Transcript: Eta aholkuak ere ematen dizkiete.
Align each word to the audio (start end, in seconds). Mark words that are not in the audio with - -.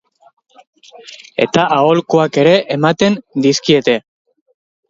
Eta 1.45 1.67
aholkuak 1.77 2.41
ere 2.45 2.57
ematen 2.79 3.19
dizkiete. 3.47 3.99